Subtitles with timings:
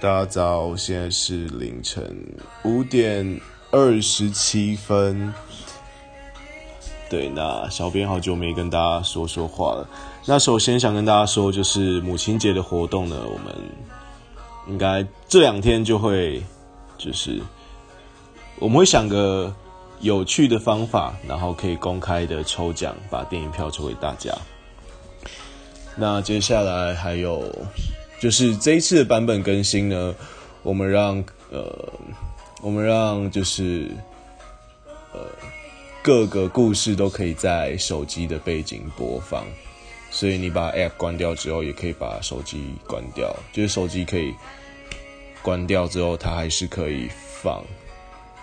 [0.00, 2.02] 大家早，现在是凌晨
[2.64, 3.38] 五点
[3.70, 5.30] 二十七分。
[7.10, 9.86] 对，那小编好久没跟大家说说话了。
[10.24, 13.54] 那首先想跟大家说，就是母亲节的活动呢，我们
[14.68, 16.42] 应该这两天就会，
[16.96, 17.38] 就是
[18.58, 19.54] 我们会想个
[20.00, 24.32] 有趣的方法，然后可以公开的抽奖，把电影票抽给大家。
[25.94, 27.44] 那接下来还有。
[28.20, 30.14] 就是这一次的版本更新呢，
[30.62, 31.90] 我们让呃，
[32.60, 33.90] 我们让就是
[35.14, 35.20] 呃
[36.02, 39.42] 各个故事都可以在手机的背景播放，
[40.10, 44.34] 所以你把 App 关掉之后，也可以把手机关掉，就是手机可以
[45.40, 47.08] 关掉之后，它还是可以
[47.42, 47.64] 放。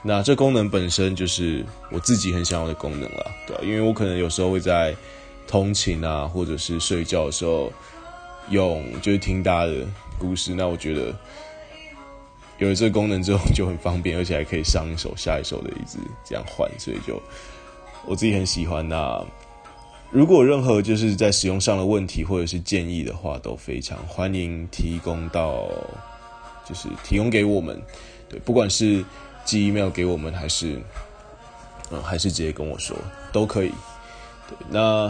[0.02, 4.96] 那这功能本身就是我自己很想要的功能了，对因为我可能有时候会在
[5.48, 7.72] 通勤啊，或者是睡觉的时候。
[8.50, 9.86] 用就是听大家的
[10.18, 11.14] 故事，那我觉得
[12.58, 17.22] 有了这个功能之后就很方便，而且还可以上一首下一首的一直这样换，所以就
[18.06, 18.88] 我自己很喜欢。
[18.88, 19.24] 那
[20.10, 25.68] 如果任何就是在使用上的问题或者是建议的话，都非常欢迎提供到，
[26.66, 27.80] 就是提供给我们。
[28.30, 29.04] 对，不管是
[29.46, 30.82] 寄 email 给我们，还是
[31.92, 32.96] 嗯，还是直接跟我说
[33.32, 33.72] 都可以。
[34.50, 35.08] 对，那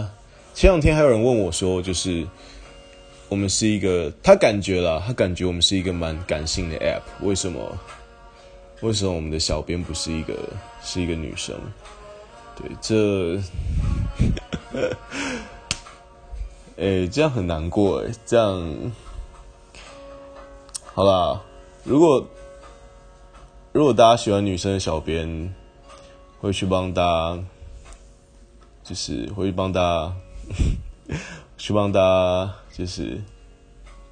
[0.54, 2.28] 前两天还有人问我说，就是。
[3.30, 7.02] 我们是一个，他感觉了，他感觉我们是一个蛮感性的 app。
[7.22, 7.78] 为什么？
[8.82, 10.34] 为什么我们的小编不是一个，
[10.84, 11.56] 是一个女生？
[12.56, 13.42] 对，这，
[16.78, 18.12] 哎，这样很难过哎。
[18.26, 18.92] 这样，
[20.94, 21.42] 好啦，
[21.84, 22.26] 如果
[23.74, 25.54] 如果大家喜欢女生的小编，
[26.40, 27.44] 会去帮大家，
[28.84, 31.16] 就是会去帮大家，
[31.58, 32.54] 希望大家。
[32.78, 33.20] 就是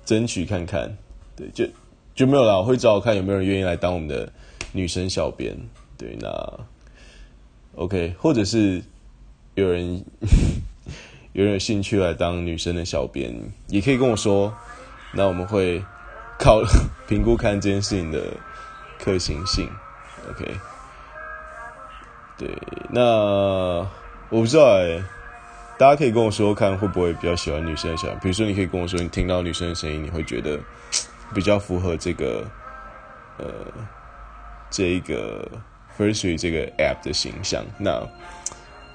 [0.03, 0.97] 争取看看，
[1.35, 1.67] 对，就
[2.15, 2.57] 就没有了。
[2.57, 4.27] 我会找我看有没有人愿意来当我们的
[4.71, 5.55] 女生小编，
[5.99, 6.59] 对，那
[7.75, 8.81] OK，或者是
[9.53, 10.03] 有人
[11.33, 13.31] 有人有兴趣来当女生的小编，
[13.67, 14.51] 也可以跟我说。
[15.13, 15.79] 那我们会
[16.39, 16.63] 考
[17.07, 18.19] 评估看这件事情的
[18.97, 19.69] 可行性
[20.31, 20.57] ，OK。
[22.35, 22.49] 对，
[22.89, 23.03] 那
[24.31, 25.03] 我不知道哎。
[25.77, 28.15] 大家可以跟我说，看会不会比较喜欢女生的声音。
[28.21, 30.57] 比如说，你可以跟我说，你听到女生的声音，你会觉得
[31.33, 32.47] 比较符合这个
[33.37, 33.45] 呃
[34.71, 35.45] 这一个
[35.97, 37.65] Firstly 这个 App 的形象。
[37.77, 38.01] 那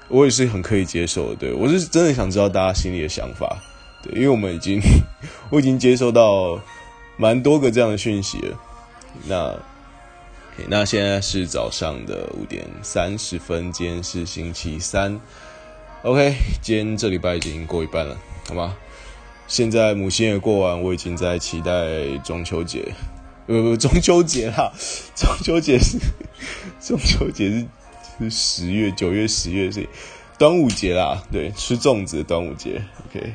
[0.07, 1.35] 我也是很可以接受的。
[1.35, 3.57] 对我是真的想知道大家心里的想法。
[4.01, 4.81] 对，因为我们已经
[5.51, 6.59] 我已经接收到
[7.15, 8.57] 蛮多个这样的讯息了。
[9.27, 9.55] 那
[10.67, 15.19] 那现在是早上的五点三十分，今天是星期三。
[16.03, 18.17] OK，今天这礼拜已经过一半了，
[18.47, 18.75] 好吗？
[19.45, 22.91] 现在母亲节过完，我已经在期待中秋节。
[23.45, 24.73] 呃不， 中秋节啦，
[25.13, 25.99] 中秋节是
[26.81, 27.67] 中秋节是
[28.17, 29.87] 是十月九月十月是
[30.39, 32.81] 端午节啦，对，吃粽子的端午节。
[33.07, 33.33] OK，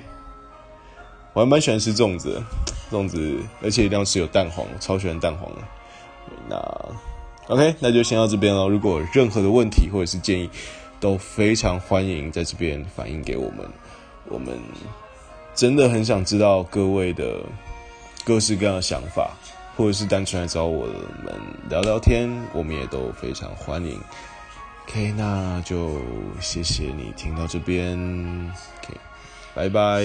[1.34, 2.43] 我还蛮喜欢吃粽子，
[2.91, 5.62] 粽子而且一定要吃有蛋黄，超喜欢蛋黄的。
[6.48, 8.66] 那 OK，那就先到这边了。
[8.66, 10.50] 如果有任何的问题或者是建议。
[11.06, 13.64] 都非常欢迎在这边反映给我们，
[14.24, 14.58] 我们
[15.54, 17.38] 真的很想知道各位的
[18.24, 19.30] 各式各样的想法，
[19.76, 21.32] 或者是单纯来找我们
[21.70, 24.00] 聊聊天，我们也都非常欢迎。
[24.88, 26.00] OK，那就
[26.40, 27.96] 谢谢你听到这边
[28.82, 28.98] ，OK，
[29.54, 30.02] 拜拜。